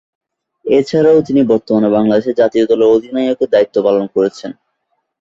এছাড়াও 0.65 1.17
তিনি 1.27 1.41
বর্তমানে 1.51 1.89
বাংলাদেশ 1.95 2.25
জাতীয় 2.41 2.65
দলের 2.67 2.93
অধিনায়কের 2.95 3.51
দায়িত্ব 3.53 3.75
পালন 3.85 4.05
করছেন। 4.15 4.51